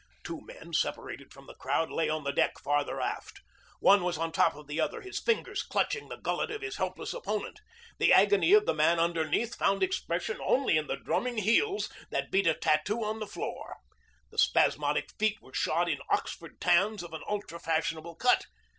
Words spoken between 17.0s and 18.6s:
of an ultra fashionable cut.